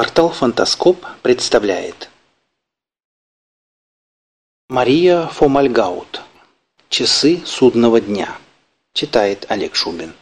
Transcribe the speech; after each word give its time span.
Портал 0.00 0.30
«Фантаскоп» 0.30 1.04
представляет. 1.20 2.08
Мария 4.70 5.26
Фомальгаут. 5.26 6.22
«Часы 6.88 7.42
судного 7.44 8.00
дня» 8.00 8.34
Читает 8.94 9.44
Олег 9.50 9.74
Шубин. 9.74 10.14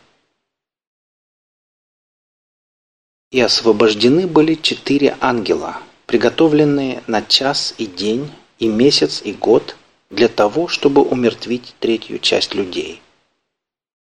И 3.31 3.41
освобождены 3.41 4.27
были 4.27 4.57
четыре 4.57 5.17
ангела, 5.21 5.81
приготовленные 6.07 7.05
на 7.07 7.23
час 7.23 7.73
и 7.79 7.87
день, 7.87 8.33
и 8.59 8.67
месяц, 8.67 9.23
и 9.25 9.33
год, 9.33 9.77
для 10.11 10.27
того, 10.27 10.67
чтобы 10.67 11.03
умертвить 11.03 11.77
третью 11.79 12.19
часть 12.19 12.53
людей. 12.53 13.01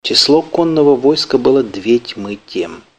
Число 0.04 0.42
конного 0.42 0.98
войска 0.98 1.38
было 1.38 1.64
две 1.64 2.00
тьмы 2.00 2.38
тем– 2.46 2.84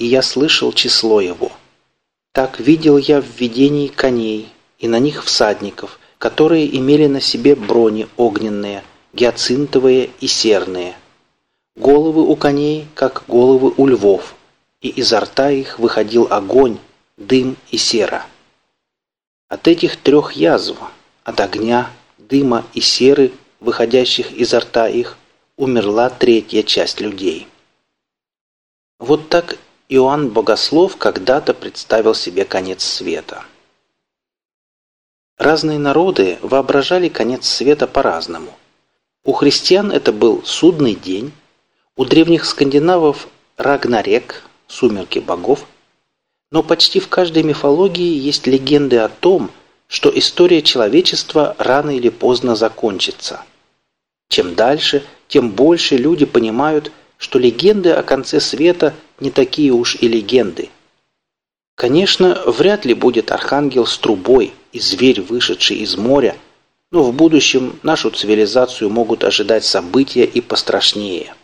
и 0.00 0.06
я 0.06 0.22
слышал 0.22 0.72
число 0.72 1.20
его. 1.20 1.52
Так 2.32 2.58
видел 2.58 2.96
я 2.96 3.20
в 3.20 3.26
видении 3.38 3.86
коней, 3.86 4.48
и 4.78 4.88
на 4.88 4.98
них 4.98 5.22
всадников, 5.22 6.00
которые 6.16 6.74
имели 6.74 7.06
на 7.06 7.20
себе 7.20 7.54
брони 7.54 8.08
огненные, 8.16 8.82
гиацинтовые 9.12 10.10
и 10.20 10.26
серные. 10.26 10.96
Головы 11.76 12.22
у 12.22 12.34
коней, 12.34 12.88
как 12.94 13.24
головы 13.28 13.74
у 13.76 13.86
львов, 13.86 14.34
и 14.80 14.88
изо 14.88 15.20
рта 15.20 15.50
их 15.50 15.78
выходил 15.78 16.26
огонь, 16.30 16.78
дым 17.18 17.56
и 17.70 17.76
сера. 17.76 18.24
От 19.48 19.68
этих 19.68 19.98
трех 19.98 20.32
язв, 20.32 20.78
от 21.24 21.40
огня, 21.40 21.90
дыма 22.16 22.64
и 22.72 22.80
серы, 22.80 23.32
выходящих 23.60 24.32
изо 24.32 24.60
рта 24.60 24.88
их, 24.88 25.18
умерла 25.58 26.08
третья 26.08 26.62
часть 26.62 27.02
людей. 27.02 27.46
Вот 28.98 29.28
так 29.28 29.58
Иоанн 29.92 30.28
Богослов 30.28 30.96
когда-то 30.96 31.52
представил 31.52 32.14
себе 32.14 32.44
конец 32.44 32.84
света. 32.84 33.42
Разные 35.36 35.80
народы 35.80 36.38
воображали 36.42 37.08
конец 37.08 37.48
света 37.48 37.88
по-разному. 37.88 38.56
У 39.24 39.32
христиан 39.32 39.90
это 39.90 40.12
был 40.12 40.44
судный 40.44 40.94
день, 40.94 41.32
у 41.96 42.04
древних 42.04 42.44
скандинавов– 42.44 43.26
Рагнарек, 43.56 44.44
сумерки 44.68 45.18
богов, 45.18 45.66
но 46.52 46.62
почти 46.62 47.00
в 47.00 47.08
каждой 47.08 47.42
мифологии 47.42 48.16
есть 48.16 48.46
легенды 48.46 48.98
о 48.98 49.08
том, 49.08 49.50
что 49.88 50.08
история 50.16 50.62
человечества 50.62 51.56
рано 51.58 51.90
или 51.90 52.10
поздно 52.10 52.54
закончится. 52.54 53.42
Чем 54.28 54.54
дальше, 54.54 55.04
тем 55.26 55.50
больше 55.50 55.96
люди 55.96 56.26
понимают, 56.26 56.92
что 57.20 57.38
легенды 57.38 57.90
о 57.90 58.02
конце 58.02 58.40
света– 58.40 58.94
не 59.20 59.30
такие 59.30 59.70
уж 59.72 59.96
и 59.96 60.08
легенды. 60.08 60.70
Конечно, 61.76 62.42
вряд 62.46 62.86
ли 62.86 62.94
будет 62.94 63.30
архангел 63.30 63.86
с 63.86 63.98
трубой 63.98 64.54
и 64.72 64.80
зверь, 64.80 65.20
вышедший 65.20 65.76
из 65.76 65.96
моря, 65.96 66.34
но 66.90 67.02
в 67.02 67.12
будущем 67.12 67.78
нашу 67.82 68.10
цивилизацию 68.10 68.88
могут 68.88 69.22
ожидать 69.22 69.64
события 69.64 70.24
и 70.24 70.40
пострашнее. 70.40 71.34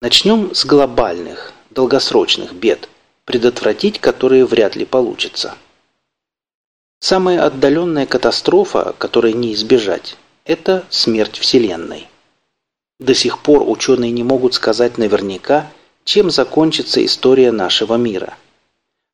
Начнем 0.00 0.52
с 0.52 0.64
глобальных, 0.64 1.52
долгосрочных 1.70 2.52
бед, 2.52 2.88
предотвратить 3.24 4.00
которые 4.00 4.44
вряд 4.44 4.74
ли 4.74 4.84
получится. 4.84 5.54
Самая 6.98 7.46
отдаленная 7.46 8.06
катастрофа, 8.06 8.94
которой 8.98 9.32
не 9.32 9.54
избежать, 9.54 10.16
это 10.44 10.84
смерть 10.90 11.38
Вселенной. 11.38 12.08
До 13.02 13.14
сих 13.14 13.40
пор 13.40 13.68
ученые 13.68 14.12
не 14.12 14.22
могут 14.22 14.54
сказать 14.54 14.96
наверняка, 14.96 15.72
чем 16.04 16.30
закончится 16.30 17.04
история 17.04 17.50
нашего 17.50 17.96
мира. 17.96 18.36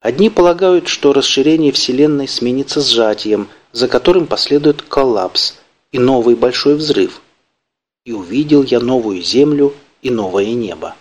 Одни 0.02 0.28
полагают, 0.28 0.88
что 0.88 1.14
расширение 1.14 1.72
Вселенной 1.72 2.28
сменится 2.28 2.82
сжатием, 2.82 3.48
за 3.72 3.88
которым 3.88 4.26
последует 4.26 4.82
коллапс 4.82 5.54
и 5.90 5.98
новый 5.98 6.34
большой 6.34 6.74
взрыв. 6.74 7.22
И 8.04 8.12
увидел 8.12 8.62
я 8.62 8.78
новую 8.78 9.22
Землю 9.22 9.72
и 10.02 10.10
новое 10.10 10.52
небо. 10.52 10.94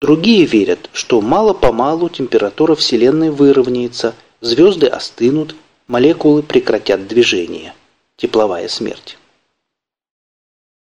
Другие 0.00 0.46
верят, 0.46 0.90
что 0.92 1.20
мало-помалу 1.20 2.08
температура 2.08 2.74
Вселенной 2.74 3.30
выровняется, 3.30 4.16
звезды 4.40 4.88
остынут, 4.88 5.54
молекулы 5.86 6.42
прекратят 6.42 7.06
движение. 7.06 7.74
Тепловая 8.16 8.66
смерть. 8.66 9.18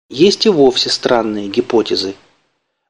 Есть 0.09 0.47
и 0.47 0.49
вовсе 0.49 0.91
странные 0.91 1.49
гипотезы, 1.49 2.15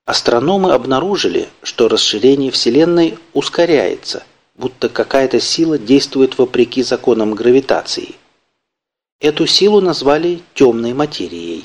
Астрономы 0.06 0.72
обнаружили, 0.72 1.48
что 1.62 1.88
расширение 1.88 2.50
Вселенной 2.50 3.18
ускоряется, 3.32 4.22
будто 4.54 4.90
какая-то 4.90 5.40
сила 5.40 5.78
действует 5.78 6.36
вопреки 6.36 6.82
законам 6.82 7.34
гравитации. 7.34 8.14
Эту 9.18 9.46
силу 9.46 9.80
назвали 9.80 10.42
темной 10.52 10.92
материей. 10.92 11.64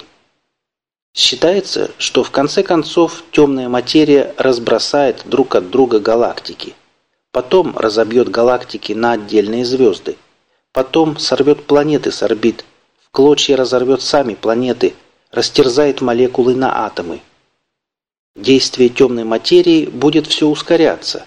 Считается, 1.14 1.92
что 1.98 2.24
в 2.24 2.32
конце 2.32 2.64
концов 2.64 3.26
темная 3.32 3.68
материя 3.68 4.34
разбросает 4.38 5.24
друг 5.26 5.56
от 5.56 5.70
друга 5.70 6.00
галактики. 6.00 6.76
Потом 7.34 7.78
разобьет 7.78 8.30
галактики 8.30 8.94
на 8.94 9.14
отдельные 9.14 9.66
звезды. 9.66 10.16
Потом 10.72 11.18
сорвет 11.18 11.66
планеты 11.66 12.12
с 12.14 12.24
орбит, 12.24 12.64
в 13.02 13.10
клочья 13.12 13.58
разорвет 13.58 14.02
сами 14.02 14.36
планеты, 14.36 14.94
растерзает 15.32 16.02
молекулы 16.02 16.56
на 16.56 16.86
атомы– 16.86 17.22
Действие 18.40 18.88
темной 18.88 19.26
материи 19.26 19.86
будет 19.86 20.26
все 20.28 20.48
ускоряться. 20.48 21.26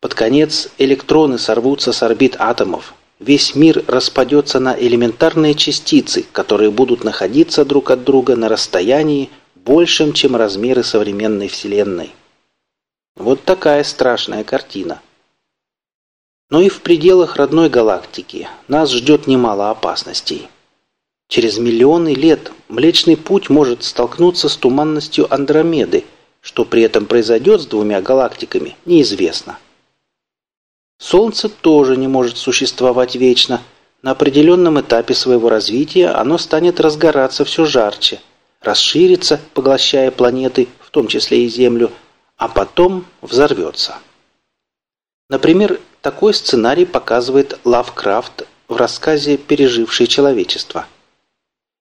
Под 0.00 0.14
конец 0.14 0.68
электроны 0.78 1.36
сорвутся 1.36 1.92
с 1.92 2.04
орбит 2.04 2.36
атомов. 2.38 2.94
Весь 3.18 3.56
мир 3.56 3.84
распадется 3.88 4.60
на 4.60 4.78
элементарные 4.78 5.54
частицы, 5.54 6.24
которые 6.30 6.70
будут 6.70 7.02
находиться 7.02 7.64
друг 7.64 7.90
от 7.90 8.04
друга 8.04 8.36
на 8.36 8.48
расстоянии 8.48 9.28
большем, 9.56 10.12
чем 10.12 10.36
размеры 10.36 10.84
современной 10.84 11.48
Вселенной. 11.48 12.12
Вот 13.16 13.42
такая 13.42 13.82
страшная 13.82 14.44
картина. 14.44 15.00
Но 16.48 16.60
и 16.60 16.68
в 16.68 16.80
пределах 16.82 17.34
родной 17.34 17.70
галактики 17.70 18.48
нас 18.68 18.92
ждет 18.92 19.26
немало 19.26 19.70
опасностей. 19.70 20.48
Через 21.32 21.58
миллионы 21.58 22.14
лет 22.14 22.52
Млечный 22.68 23.16
Путь 23.16 23.48
может 23.48 23.84
столкнуться 23.84 24.48
с 24.48 24.56
туманностью 24.56 25.32
Андромеды– 25.32 26.04
что 26.42 26.64
при 26.64 26.82
этом 26.82 27.06
произойдет 27.06 27.62
с 27.62 27.66
двумя 27.66 28.02
галактиками, 28.02 28.76
неизвестно. 28.84 29.58
Солнце 30.98 31.48
тоже 31.48 31.96
не 31.96 32.08
может 32.08 32.36
существовать 32.36 33.14
вечно. 33.14 33.62
На 34.02 34.10
определенном 34.10 34.80
этапе 34.80 35.14
своего 35.14 35.48
развития 35.48 36.08
оно 36.08 36.36
станет 36.36 36.80
разгораться 36.80 37.44
все 37.44 37.64
жарче, 37.64 38.20
расширится, 38.60 39.40
поглощая 39.54 40.10
планеты, 40.10 40.68
в 40.80 40.90
том 40.90 41.06
числе 41.06 41.44
и 41.44 41.48
Землю, 41.48 41.92
а 42.36 42.48
потом 42.48 43.06
взорвется. 43.20 43.98
Например, 45.30 45.80
такой 46.02 46.34
сценарий 46.34 46.84
показывает 46.84 47.58
Лавкрафт 47.64 48.46
в 48.66 48.76
рассказе 48.76 49.36
«Пережившее 49.36 50.08
человечество». 50.08 50.86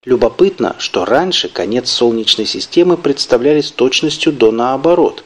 Любопытно, 0.04 0.76
что 0.80 1.06
раньше 1.06 1.48
конец 1.48 1.92
Солнечной 1.92 2.48
системы 2.48 2.98
представляли 2.98 3.62
с 3.62 3.72
точностью 3.72 4.34
до 4.34 4.52
наоборот. 4.52 5.24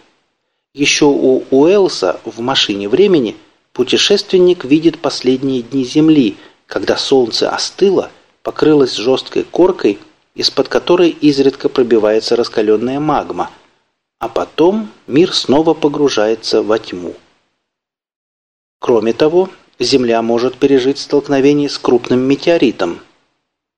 Еще 0.74 1.06
у 1.06 1.46
Уэллса 1.50 2.20
в 2.26 2.42
«Машине 2.42 2.90
времени» 2.90 3.38
путешественник 3.72 4.66
видит 4.66 5.00
последние 5.00 5.62
дни 5.62 5.86
Земли, 5.86 6.36
когда 6.68 6.98
Солнце 6.98 7.50
остыло, 7.50 8.12
покрылось 8.44 8.96
жесткой 8.96 9.44
коркой, 9.44 9.98
из-под 10.34 10.68
которой 10.68 11.10
изредка 11.10 11.70
пробивается 11.70 12.36
раскаленная 12.36 13.00
магма, 13.00 13.52
а 14.20 14.28
потом 14.28 14.90
мир 15.08 15.34
снова 15.34 15.74
погружается 15.74 16.62
во 16.62 16.80
тьму. 16.80 17.14
Кроме 18.80 19.14
того, 19.14 19.50
Земля 19.80 20.22
может 20.22 20.58
пережить 20.58 21.00
столкновение 21.00 21.70
с 21.70 21.78
крупным 21.78 22.20
метеоритом, 22.20 23.00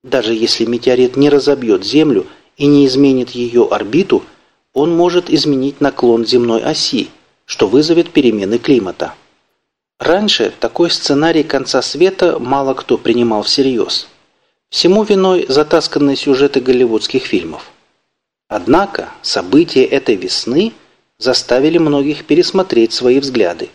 даже 0.08 0.34
если 0.34 0.64
метеорит 0.64 1.16
не 1.16 1.30
разобьет 1.30 1.84
Землю 1.84 2.26
и 2.56 2.66
не 2.66 2.86
изменит 2.86 3.30
ее 3.30 3.66
орбиту, 3.70 4.24
он 4.72 4.94
может 4.96 5.30
изменить 5.30 5.80
наклон 5.80 6.26
земной 6.26 6.62
оси, 6.62 7.08
что 7.44 7.68
вызовет 7.68 8.10
перемены 8.10 8.58
климата. 8.58 9.14
Раньше 9.98 10.52
такой 10.60 10.90
сценарий 10.90 11.42
конца 11.42 11.82
света 11.82 12.38
мало 12.38 12.74
кто 12.74 12.98
принимал 12.98 13.42
всерьез. 13.42 14.08
Всему 14.70 15.02
виной 15.02 15.46
затасканные 15.48 16.16
сюжеты 16.16 16.60
голливудских 16.60 17.24
фильмов. 17.24 17.70
Однако 18.48 19.08
события 19.22 19.84
этой 19.84 20.14
весны 20.14 20.72
заставили 21.18 21.78
многих 21.78 22.26
пересмотреть 22.26 22.92
свои 22.92 23.18
взгляды. 23.18 23.70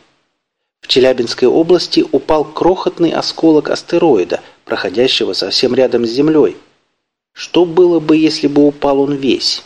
В 0.81 0.87
Челябинской 0.87 1.47
области 1.47 2.05
упал 2.11 2.45
крохотный 2.45 3.11
осколок 3.11 3.69
астероида– 3.69 4.41
проходящего 4.65 5.33
совсем 5.33 5.73
рядом 5.75 6.05
с 6.05 6.09
Землей. 6.09 6.57
Что 7.33 7.65
было 7.65 7.99
бы, 7.99 8.17
если 8.17 8.47
бы 8.47 8.67
упал 8.67 9.01
он 9.01 9.15
весь? 9.15 9.63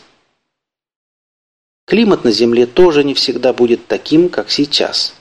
Климат 1.86 2.24
на 2.24 2.30
Земле 2.30 2.66
тоже 2.66 3.04
не 3.04 3.14
всегда 3.14 3.52
будет 3.52 3.86
таким, 3.86 4.28
как 4.28 4.50
сейчас. 4.50 5.14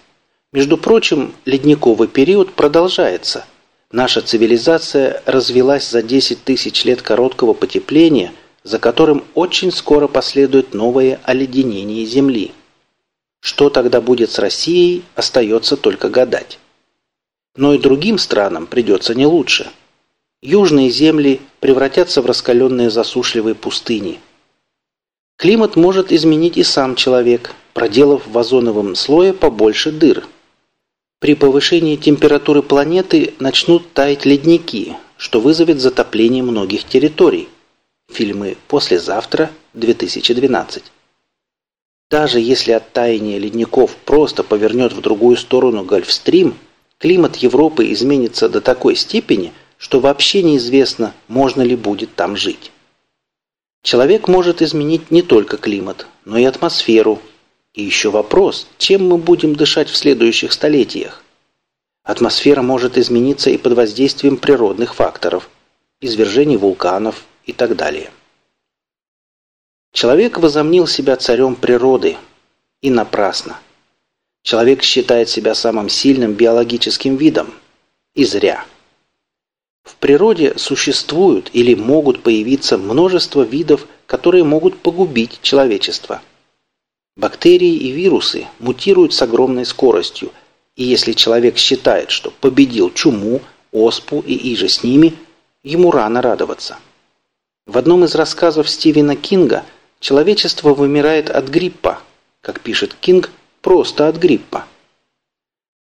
Между 0.51 0.77
прочим, 0.77 1.33
ледниковый 1.45 2.07
период 2.07 2.53
продолжается. 2.53 3.45
Наша 3.91 4.21
цивилизация 4.21 5.21
развелась 5.25 5.89
за 5.89 6.01
10 6.01 6.43
тысяч 6.43 6.83
лет 6.83 7.01
короткого 7.01 7.53
потепления, 7.53 8.33
за 8.63 8.79
которым 8.79 9.23
очень 9.33 9.71
скоро 9.71 10.07
последует 10.07 10.73
новое 10.73 11.21
оледенение 11.23 12.05
Земли. 12.05 12.51
Что 13.39 13.69
тогда 13.69 14.01
будет 14.01 14.31
с 14.31 14.39
Россией, 14.39 15.03
остается 15.15 15.77
только 15.77 16.09
гадать. 16.09 16.59
Но 17.57 17.73
и 17.73 17.79
другим 17.79 18.17
странам 18.17 18.67
придется 18.67 19.15
не 19.15 19.25
лучше. 19.25 19.69
Южные 20.41 20.89
земли 20.91 21.41
превратятся 21.59 22.21
в 22.21 22.27
раскаленные 22.27 22.89
засушливые 22.91 23.55
пустыни. 23.55 24.19
Климат 25.37 25.75
может 25.75 26.11
изменить 26.11 26.57
и 26.57 26.63
сам 26.63 26.95
человек, 26.95 27.53
проделав 27.73 28.25
в 28.27 28.37
озоновом 28.37 28.95
слое 28.95 29.33
побольше 29.33 29.91
дыр. 29.91 30.25
При 31.19 31.33
повышении 31.33 31.95
температуры 31.95 32.61
планеты 32.61 33.33
начнут 33.39 33.91
таять 33.91 34.25
ледники, 34.25 34.95
что 35.17 35.39
вызовет 35.39 35.79
затопление 35.79 36.43
многих 36.43 36.83
территорий. 36.83 37.49
Фильмы 38.11 38.55
«Послезавтра» 38.67 39.49
2012. 39.73 40.83
Даже 42.09 42.39
если 42.39 42.71
от 42.71 42.93
таяния 42.93 43.39
ледников 43.39 43.95
просто 44.05 44.43
повернет 44.43 44.93
в 44.93 45.01
другую 45.01 45.37
сторону 45.37 45.83
Гольфстрим, 45.83 46.55
климат 46.99 47.37
Европы 47.37 47.91
изменится 47.91 48.49
до 48.49 48.61
такой 48.61 48.95
степени, 48.95 49.53
что 49.77 49.99
вообще 49.99 50.41
неизвестно, 50.43 51.13
можно 51.27 51.61
ли 51.61 51.75
будет 51.75 52.15
там 52.15 52.35
жить. 52.35 52.71
Человек 53.83 54.27
может 54.27 54.61
изменить 54.61 55.11
не 55.11 55.21
только 55.21 55.57
климат, 55.57 56.07
но 56.25 56.37
и 56.37 56.43
атмосферу. 56.43 57.21
И 57.73 57.83
еще 57.83 58.09
вопрос, 58.09 58.67
чем 58.77 59.07
мы 59.07 59.17
будем 59.17 59.55
дышать 59.55 59.89
в 59.89 59.95
следующих 59.95 60.51
столетиях? 60.51 61.23
Атмосфера 62.03 62.61
может 62.61 62.97
измениться 62.97 63.49
и 63.49 63.57
под 63.57 63.73
воздействием 63.73 64.37
природных 64.37 64.95
факторов, 64.95 65.49
извержений 66.01 66.57
вулканов 66.57 67.23
и 67.45 67.53
так 67.53 67.75
далее. 67.75 68.11
Человек 69.93 70.37
возомнил 70.37 70.87
себя 70.87 71.15
царем 71.17 71.55
природы. 71.55 72.17
И 72.81 72.91
напрасно. 72.91 73.59
Человек 74.43 74.83
считает 74.83 75.29
себя 75.29 75.55
самым 75.55 75.89
сильным 75.89 76.33
биологическим 76.33 77.17
видом. 77.17 77.53
И 78.15 78.25
зря. 78.25 78.65
В 79.83 79.95
природе 79.95 80.57
существуют 80.57 81.49
или 81.53 81.75
могут 81.75 82.23
появиться 82.23 82.77
множество 82.77 83.43
видов, 83.43 83.87
которые 84.05 84.43
могут 84.43 84.77
погубить 84.79 85.39
человечество. 85.41 86.21
Бактерии 87.15 87.75
и 87.75 87.91
вирусы 87.91 88.47
мутируют 88.59 89.13
с 89.13 89.21
огромной 89.21 89.65
скоростью, 89.65 90.31
и 90.75 90.83
если 90.83 91.13
человек 91.13 91.57
считает, 91.57 92.11
что 92.11 92.31
победил 92.31 92.91
чуму, 92.91 93.41
оспу 93.71 94.23
и 94.25 94.33
иже 94.53 94.69
с 94.69 94.83
ними, 94.83 95.13
ему 95.63 95.91
рано 95.91 96.21
радоваться. 96.21 96.77
В 97.65 97.77
одном 97.77 98.03
из 98.03 98.15
рассказов 98.15 98.69
Стивена 98.69 99.15
Кинга– 99.15 99.63
Человечество 99.99 100.73
вымирает 100.73 101.29
от 101.29 101.47
гриппа, 101.47 101.99
как 102.41 102.61
пишет 102.61 102.93
Кинг, 102.93 103.31
просто 103.67 104.07
от 104.07 104.15
гриппа. 104.15 104.65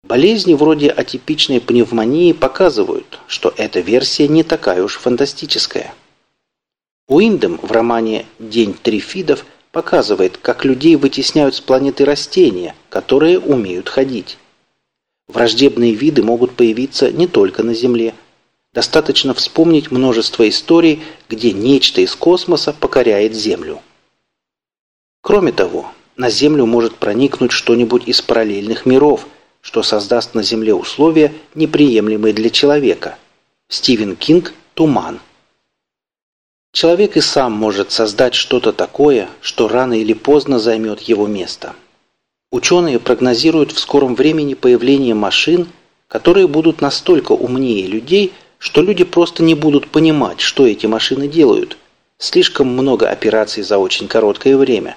Болезни 0.04 0.54
вроде 0.54 0.88
атипичной 0.88 1.60
пневмонии 1.60 2.32
показывают, 2.32 3.18
что 3.26 3.52
эта 3.56 3.80
версия 3.80 4.28
не 4.28 4.44
такая 4.44 4.84
уж 4.84 4.98
фантастическая. 4.98 5.92
Уиндем 7.08 7.58
в 7.60 7.72
романе 7.72 8.26
«День 8.38 8.74
трифидов» 8.74 9.44
показывает, 9.72 10.36
как 10.36 10.64
людей 10.64 10.94
вытесняют 10.94 11.56
с 11.56 11.60
планеты 11.60 12.04
растения, 12.04 12.76
которые 12.88 13.40
умеют 13.40 13.88
ходить. 13.88 14.38
Враждебные 15.26 15.92
виды 15.92 16.22
могут 16.22 16.54
появиться 16.54 17.10
не 17.10 17.26
только 17.26 17.64
на 17.64 17.74
Земле. 17.74 18.14
Достаточно 18.72 19.34
вспомнить 19.34 19.90
множество 19.90 20.48
историй, 20.48 21.02
где 21.28 21.50
нечто 21.52 22.00
из 22.00 22.14
космоса 22.14 22.72
покоряет 22.72 23.34
Землю. 23.34 23.82
Кроме 25.20 25.50
того, 25.50 25.90
на 26.16 26.30
Землю 26.30 26.66
может 26.66 26.96
проникнуть 26.96 27.52
что-нибудь 27.52 28.06
из 28.06 28.20
параллельных 28.22 28.86
миров, 28.86 29.26
что 29.60 29.82
создаст 29.82 30.34
на 30.34 30.42
Земле 30.42 30.74
условия, 30.74 31.32
неприемлемые 31.54 32.34
для 32.34 32.50
человека. 32.50 33.16
Стивен 33.68 34.16
Кинг 34.16 34.52
«Туман». 34.74 35.20
Человек 36.72 37.16
и 37.16 37.20
сам 37.20 37.52
может 37.52 37.92
создать 37.92 38.34
что-то 38.34 38.72
такое, 38.72 39.28
что 39.40 39.68
рано 39.68 39.92
или 39.92 40.14
поздно 40.14 40.58
займет 40.58 41.00
его 41.02 41.26
место. 41.26 41.74
Ученые 42.50 42.98
прогнозируют 42.98 43.72
в 43.72 43.78
скором 43.78 44.14
времени 44.14 44.54
появление 44.54 45.14
машин, 45.14 45.68
которые 46.08 46.48
будут 46.48 46.80
настолько 46.80 47.32
умнее 47.32 47.86
людей, 47.86 48.32
что 48.58 48.82
люди 48.82 49.04
просто 49.04 49.42
не 49.42 49.54
будут 49.54 49.88
понимать, 49.88 50.40
что 50.40 50.66
эти 50.66 50.86
машины 50.86 51.28
делают. 51.28 51.76
Слишком 52.18 52.68
много 52.68 53.08
операций 53.08 53.62
за 53.62 53.78
очень 53.78 54.08
короткое 54.08 54.56
время. 54.56 54.96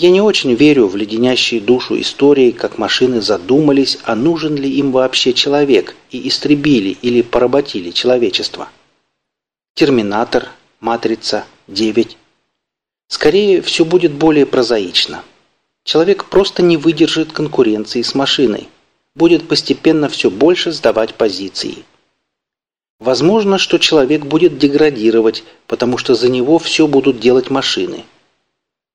Я 0.00 0.10
не 0.10 0.20
очень 0.20 0.54
верю 0.54 0.86
в 0.86 0.94
леденящие 0.94 1.60
душу 1.60 2.00
истории, 2.00 2.52
как 2.52 2.78
машины 2.78 3.20
задумались, 3.20 3.98
а 4.04 4.14
нужен 4.14 4.54
ли 4.54 4.70
им 4.70 4.92
вообще 4.92 5.32
человек, 5.32 5.96
и 6.12 6.28
истребили 6.28 6.96
или 7.02 7.20
поработили 7.20 7.90
человечество. 7.90 8.68
Терминатор, 9.74 10.50
Матрица, 10.78 11.46
9. 11.66 12.16
Скорее, 13.08 13.60
все 13.60 13.84
будет 13.84 14.12
более 14.12 14.46
прозаично. 14.46 15.24
Человек 15.82 16.26
просто 16.26 16.62
не 16.62 16.76
выдержит 16.76 17.32
конкуренции 17.32 18.02
с 18.02 18.14
машиной, 18.14 18.68
будет 19.16 19.48
постепенно 19.48 20.08
все 20.08 20.30
больше 20.30 20.70
сдавать 20.70 21.16
позиции. 21.16 21.84
Возможно, 23.00 23.58
что 23.58 23.78
человек 23.78 24.24
будет 24.24 24.58
деградировать, 24.58 25.42
потому 25.66 25.98
что 25.98 26.14
за 26.14 26.28
него 26.28 26.60
все 26.60 26.86
будут 26.86 27.18
делать 27.18 27.50
машины. 27.50 28.04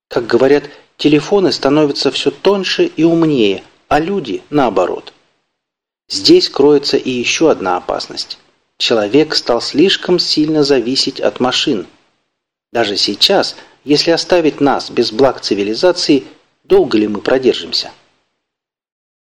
Как 0.07 0.27
говорят, 0.27 0.69
Телефоны 0.97 1.51
становятся 1.51 2.11
все 2.11 2.31
тоньше 2.31 2.85
и 2.85 3.03
умнее, 3.03 3.63
а 3.87 3.99
люди 3.99 4.41
наоборот. 4.49 5.13
Здесь 6.09 6.49
кроется 6.49 6.97
и 6.97 7.09
еще 7.09 7.49
одна 7.49 7.77
опасность. 7.77 8.37
Человек 8.77 9.35
стал 9.35 9.61
слишком 9.61 10.19
сильно 10.19 10.63
зависеть 10.63 11.19
от 11.19 11.39
машин. 11.39 11.87
Даже 12.71 12.97
сейчас, 12.97 13.55
если 13.83 14.11
оставить 14.11 14.61
нас 14.61 14.89
без 14.89 15.11
благ 15.11 15.41
цивилизации, 15.41 16.23
долго 16.63 16.97
ли 16.97 17.07
мы 17.07 17.21
продержимся? 17.21 17.91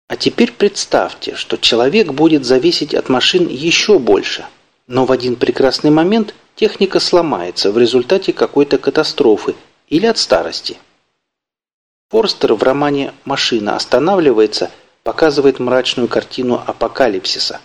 А 0.08 0.18
теперь 0.18 0.52
представьте, 0.52 1.36
что 1.36 1.58
человек 1.58 2.12
будет 2.12 2.46
зависеть 2.46 2.94
от 2.94 3.08
машин 3.08 3.48
еще 3.48 3.98
больше. 3.98 4.46
Но 4.88 5.06
в 5.06 5.12
один 5.12 5.38
прекрасный 5.38 5.92
момент 5.92 6.36
техника 6.56 7.00
сломается 7.00 7.72
в 7.72 7.78
результате 7.78 8.34
какой-то 8.34 8.78
катастрофы 8.78 9.56
или 9.88 10.06
от 10.06 10.18
старости. 10.18 10.78
Форстер 12.12 12.56
в 12.56 12.64
романе 12.64 13.14
«Машина 13.24 13.78
останавливается» 13.78 14.70
показывает 15.04 15.60
мрачную 15.60 16.10
картину 16.10 16.62
апокалипсиса. 16.68 17.62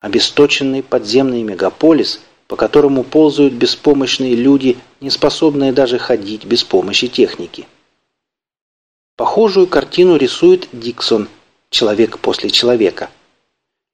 Обесточенный 0.00 0.82
подземный 0.82 1.44
мегаполис, 1.44 2.20
по 2.48 2.56
которому 2.56 3.04
ползают 3.04 3.54
беспомощные 3.54 4.34
люди, 4.34 4.78
не 5.00 5.10
способные 5.10 5.72
даже 5.72 5.98
ходить 5.98 6.44
без 6.44 6.64
помощи 6.64 7.06
техники. 7.06 7.68
Похожую 9.16 9.68
картину 9.68 10.16
рисует 10.16 10.68
Диксон 10.72 11.28
«Человек 11.70 12.18
после 12.18 12.50
человека». 12.50 13.10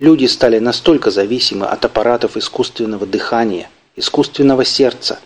Люди 0.00 0.24
стали 0.24 0.60
настолько 0.60 1.10
зависимы 1.10 1.66
от 1.66 1.84
аппаратов 1.84 2.38
искусственного 2.38 3.04
дыхания, 3.04 3.68
искусственного 3.96 4.64
сердца, 4.64 5.20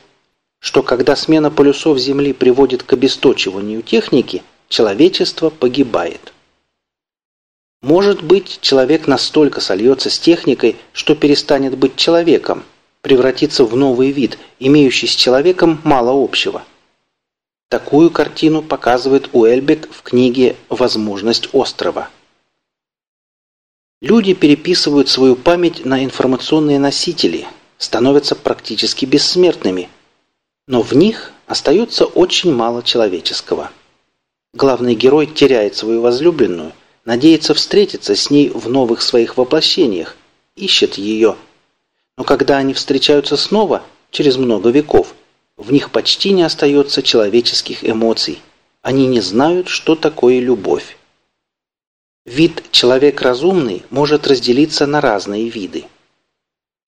что 0.63 0.85
когда 0.85 1.17
смена 1.17 1.51
полюсов 1.51 1.99
Земли 1.99 2.33
приводит 2.33 2.85
к 2.85 2.93
обесточиванию 2.93 3.83
техники, 3.83 4.45
человечество 4.69 5.51
погибает. 5.51 6.33
Может 7.83 8.23
быть, 8.23 8.61
человек 8.61 9.09
настолько 9.09 9.61
сольется 9.61 10.09
с 10.09 10.21
техникой, 10.21 10.77
что 10.93 11.17
перестанет 11.17 11.77
быть 11.77 11.97
человеком, 11.97 12.63
превратится 13.01 13.65
в 13.65 13.75
новый 13.75 14.13
вид, 14.13 14.39
имеющий 14.61 15.09
с 15.09 15.17
человеком 15.17 15.81
мало 15.83 16.13
общего. 16.13 16.63
Такую 17.69 18.11
картину 18.11 18.63
показывает 18.63 19.31
Уэльбек 19.33 19.89
в 19.93 20.03
книге 20.03 20.55
«Возможность 20.69 21.49
острова». 21.53 22.09
Люди 24.01 24.33
переписывают 24.33 25.09
свою 25.09 25.35
память 25.35 25.85
на 25.85 26.05
информационные 26.05 26.79
носители, 26.79 27.49
становятся 27.79 28.37
практически 28.37 29.07
бессмертными– 29.07 29.89
но 30.67 30.83
в 30.83 30.93
них 30.93 31.33
остается 31.47 32.05
очень 32.05 32.55
мало 32.55 32.83
человеческого. 32.83 33.71
Главный 34.55 34.95
герой 34.95 35.27
теряет 35.27 35.77
свою 35.77 36.01
возлюбленную, 36.01 36.73
надеется 37.05 37.55
встретиться 37.55 38.15
с 38.15 38.31
ней 38.31 38.49
в 38.51 38.69
новых 38.69 39.03
своих 39.03 39.37
воплощениях, 39.37 40.17
ищет 40.57 40.95
ее. 40.95 41.37
Но 42.17 42.25
когда 42.25 42.59
они 42.59 42.75
встречаются 42.75 43.37
снова, 43.37 43.83
через 44.11 44.37
много 44.37 44.71
веков, 44.71 45.15
в 45.57 45.73
них 45.73 45.91
почти 45.91 46.33
не 46.33 46.43
остается 46.43 47.03
человеческих 47.03 47.85
эмоций. 47.89 48.41
Они 48.83 49.07
не 49.07 49.21
знают, 49.21 49.69
что 49.69 49.95
такое 49.95 50.41
любовь. 50.41 50.97
Вид 52.25 52.65
«человек 52.71 53.21
разумный» 53.21 53.83
может 53.91 54.27
разделиться 54.27 54.87
на 54.87 55.01
разные 55.01 55.49
виды. 55.49 55.87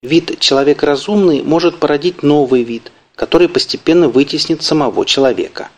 Вид 0.01 0.39
«человек 0.39 0.83
разумный» 0.83 1.41
может 1.41 1.79
породить 1.79 2.23
новый 2.23 2.63
вид, 2.63 2.91
который 3.21 3.47
постепенно 3.47 4.09
вытеснит 4.09 4.63
самого 4.63 5.05
человека. 5.05 5.69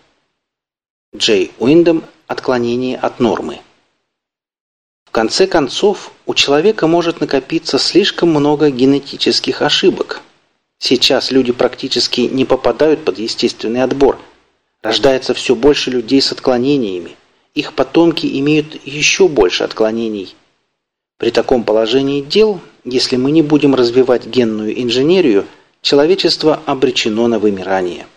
Джей 1.14 1.52
Уиндом 1.60 2.06
«Отклонение 2.26 2.96
от 2.96 3.20
нормы». 3.20 3.60
В 5.04 5.12
конце 5.12 5.46
концов, 5.46 6.14
у 6.26 6.36
человека 6.36 6.88
может 6.88 7.20
накопиться 7.20 7.78
слишком 7.80 8.30
много 8.30 8.70
генетических 8.70 9.62
ошибок. 9.62 10.22
Сейчас 10.80 11.32
люди 11.32 11.52
практически 11.52 12.22
не 12.22 12.46
попадают 12.46 13.04
под 13.04 13.20
естественный 13.20 13.84
отбор. 13.84 14.18
Рождается 14.82 15.34
все 15.34 15.54
больше 15.54 15.92
людей 15.92 16.22
с 16.22 16.32
отклонениями. 16.32 17.18
Их 17.56 17.74
потомки 17.74 18.40
имеют 18.40 18.88
еще 18.88 19.28
больше 19.28 19.66
отклонений. 19.66 20.34
При 21.18 21.30
таком 21.30 21.66
положении 21.66 22.22
дел, 22.22 22.62
если 22.86 23.18
мы 23.18 23.32
не 23.32 23.42
будем 23.42 23.76
развивать 23.76 24.26
генную 24.28 24.82
инженерию, 24.82 25.46
человечество 25.84 26.64
обречено 26.66 27.28
на 27.28 27.38
вымирание. 27.38 28.08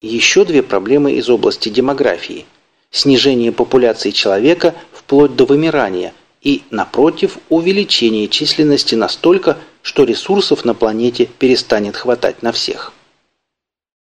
Еще 0.00 0.44
две 0.44 0.62
проблемы 0.62 1.14
из 1.14 1.28
области 1.28 1.70
демографии– 1.70 2.46
снижение 2.90 3.50
популяции 3.50 4.12
человека 4.12 4.74
вплоть 4.92 5.34
до 5.34 5.46
вымирания 5.46 6.12
и, 6.42 6.62
напротив, 6.70 7.38
увеличение 7.48 8.28
численности 8.28 8.94
настолько, 8.94 9.58
что 9.82 10.04
ресурсов 10.04 10.64
на 10.64 10.74
планете 10.74 11.26
перестанет 11.26 11.96
хватать 11.96 12.42
на 12.42 12.52
всех. 12.52 12.92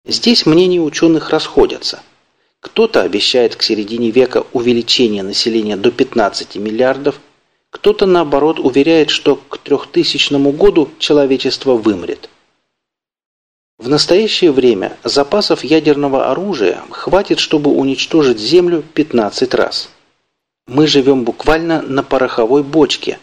Здесь 0.05 0.45
мнения 0.45 0.79
ученых 0.79 1.29
расходятся. 1.29 2.01
Кто-то 2.61 3.01
обещает 3.01 3.57
к 3.57 3.61
середине 3.61 4.09
века 4.09 4.45
увеличение 4.53 5.23
населения 5.23 5.75
до 5.75 5.91
15 5.91 6.55
миллиардов, 6.55 7.19
кто-то, 7.73 8.05
наоборот, 8.05 8.59
уверяет, 8.59 9.09
что 9.09 9.35
к 9.35 9.57
3000 9.57 10.51
году 10.51 10.91
человечество 10.99 11.73
вымрет. 11.73 12.29
В 13.79 13.89
настоящее 13.89 14.51
время 14.51 14.95
запасов 15.03 15.63
ядерного 15.63 16.29
оружия 16.29 16.83
хватит, 16.91 17.39
чтобы 17.39 17.71
уничтожить 17.71 18.37
Землю 18.37 18.83
15 18.93 19.55
раз. 19.55 19.89
Мы 20.67 20.85
живем 20.85 21.23
буквально 21.23 21.81
на 21.81 22.03
пороховой 22.03 22.61
бочке. 22.61 23.17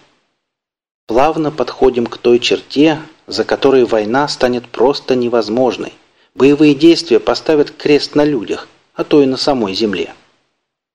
Плавно 1.07 1.52
подходим 1.52 2.07
к 2.07 2.19
той 2.19 2.40
черте, 2.40 2.99
за 3.28 3.45
которой 3.45 3.85
война 3.85 4.26
станет 4.26 4.66
просто 4.66 5.14
невозможной. 5.14 5.92
Боевые 6.35 6.75
действия 6.75 7.21
поставят 7.21 7.71
крест 7.71 8.16
на 8.16 8.25
людях, 8.25 8.66
а 8.95 9.04
то 9.04 9.23
и 9.23 9.26
на 9.26 9.37
самой 9.37 9.75
Земле. 9.75 10.12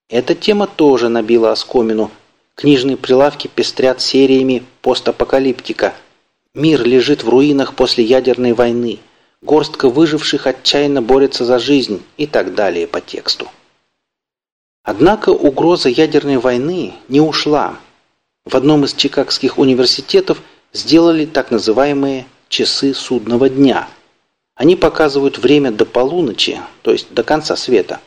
Эта 0.10 0.36
тема 0.36 0.68
тоже 0.68 1.08
набила 1.08 1.54
оскомину. 1.54 2.12
Книжные 2.56 2.98
прилавки 2.98 3.48
пестрят 3.48 4.02
сериями 4.02 4.64
постапокалиптика. 4.82 5.94
Мир 6.54 6.84
лежит 6.84 7.24
в 7.24 7.30
руинах 7.30 7.76
после 7.76 8.04
ядерной 8.04 8.54
войны– 8.54 9.00
горстка 9.46 9.90
выживших 9.90 10.48
отчаянно 10.48 11.02
борется 11.02 11.46
за 11.46 11.60
жизнь 11.60 12.04
и 12.18 12.28
так 12.28 12.56
далее 12.56 12.88
по 12.88 13.00
тексту. 13.00 13.50
Однако 14.84 15.30
угроза 15.30 15.90
ядерной 15.90 16.38
войны 16.38 16.94
не 17.08 17.22
ушла. 17.22 17.80
В 18.46 18.56
одном 18.56 18.86
из 18.86 18.94
чикагских 18.94 19.58
университетов 19.58 20.42
сделали 20.74 21.26
так 21.26 21.52
называемые 21.52 22.28
«часы 22.50 22.94
судного 22.94 23.50
дня». 23.50 23.88
Они 24.56 24.76
показывают 24.76 25.38
время 25.38 25.72
до 25.72 25.86
полуночи, 25.86 26.62
то 26.82 26.92
есть 26.92 27.14
до 27.14 27.24
конца 27.24 27.56
света. 27.56 28.00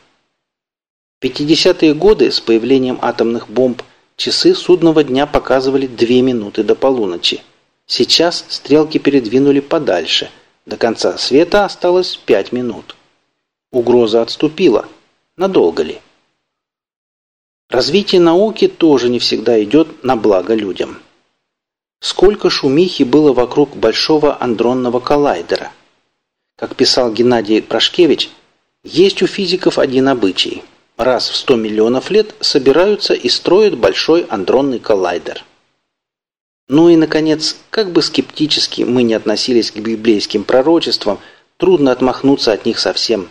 В 1.20 1.24
50-е 1.24 1.94
годы 1.94 2.30
с 2.30 2.40
появлением 2.40 2.98
атомных 3.02 3.50
бомб 3.50 3.82
часы 4.18 4.54
судного 4.54 5.02
дня 5.02 5.26
показывали 5.26 5.86
2 5.86 6.06
минуты 6.20 6.62
до 6.62 6.74
полуночи. 6.74 7.40
Сейчас 7.86 8.44
стрелки 8.50 8.98
передвинули 8.98 9.60
подальше– 9.60 10.30
до 10.68 10.76
конца 10.76 11.16
света 11.16 11.64
осталось 11.64 12.16
пять 12.16 12.52
минут. 12.52 12.94
Угроза 13.72 14.20
отступила. 14.20 14.86
Надолго 15.38 15.82
ли? 15.82 15.98
Развитие 17.70 18.20
науки 18.20 18.68
тоже 18.68 19.08
не 19.08 19.18
всегда 19.18 19.62
идет 19.64 20.04
на 20.04 20.14
благо 20.14 20.54
людям. 20.54 20.98
Сколько 22.00 22.50
шумихи 22.50 23.02
было 23.04 23.32
вокруг 23.32 23.78
Большого 23.78 24.36
андронного 24.42 25.00
коллайдера. 25.00 25.72
Как 26.58 26.76
писал 26.76 27.14
Геннадий 27.14 27.62
Прошкевич, 27.62 28.28
есть 28.84 29.22
у 29.22 29.26
физиков 29.26 29.78
один 29.78 30.06
обычай. 30.08 30.62
Раз 30.98 31.30
в 31.30 31.36
100 31.36 31.54
миллионов 31.54 32.10
лет 32.10 32.34
собираются 32.40 33.14
и 33.14 33.28
строят 33.28 33.78
Большой 33.78 34.26
андронный 34.28 34.80
коллайдер. 34.80 35.44
Ну 36.66 36.88
и, 36.88 36.96
наконец, 36.96 37.56
как 37.70 37.92
бы 37.92 38.02
скептически 38.02 38.82
мы 38.82 39.04
не 39.04 39.14
относились 39.14 39.70
к 39.70 39.76
библейским 39.76 40.42
пророчествам, 40.42 41.20
трудно 41.56 41.92
отмахнуться 41.92 42.52
от 42.52 42.66
них 42.66 42.80
совсем. 42.80 43.28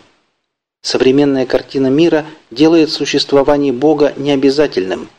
Современная 0.82 1.46
картина 1.46 1.88
мира 1.88 2.26
делает 2.52 2.90
существование 2.90 3.74
Бога 3.74 4.14
необязательным. 4.16 5.10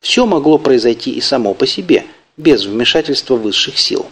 Все 0.00 0.26
могло 0.26 0.58
произойти 0.58 1.12
и 1.12 1.22
само 1.22 1.54
по 1.54 1.66
себе, 1.66 2.04
без 2.36 2.66
вмешательства 2.66 3.36
высших 3.36 3.78
сил. 3.78 4.04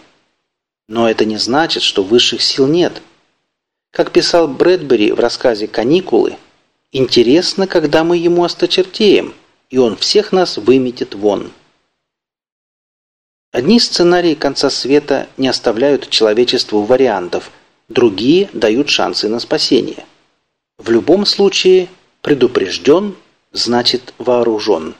Но 0.87 1.07
это 1.07 1.23
не 1.23 1.37
значит, 1.37 1.83
что 1.83 2.01
высших 2.01 2.41
сил 2.41 2.65
нет. 2.65 3.03
Как 3.91 4.11
писал 4.11 4.47
Брэдбери 4.47 5.11
в 5.11 5.19
рассказе 5.19 5.67
«Каникулы», 5.67 6.37
«Интересно, 6.97 7.67
когда 7.67 8.05
мы 8.05 8.15
ему 8.15 8.45
осточертеем, 8.45 9.33
и 9.69 9.77
он 9.77 9.97
всех 9.97 10.31
нас 10.31 10.55
выметит 10.55 11.13
вон». 11.13 11.51
Одни 13.51 13.81
сценарии 13.81 14.33
конца 14.33 14.69
света 14.69 15.27
не 15.35 15.49
оставляют 15.49 16.09
человечеству 16.09 16.83
вариантов, 16.83 17.51
другие 17.89 18.49
дают 18.53 18.87
шансы 18.87 19.27
на 19.27 19.41
спасение. 19.41 20.05
В 20.77 20.89
любом 20.89 21.25
случае, 21.25 21.89
предупрежден 22.21 23.17
значит 23.51 24.13
вооружен. 24.17 24.95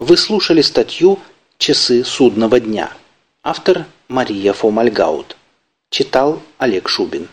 Вы 0.00 0.16
слушали 0.16 0.62
статью 0.62 1.20
«Часы 1.58 2.02
судного 2.02 2.58
дня». 2.58 2.92
Автор 3.44 3.86
Мария 4.08 4.52
Фомальгаут. 4.52 5.36
Читал 5.90 6.42
Олег 6.58 6.88
Шубин. 6.88 7.28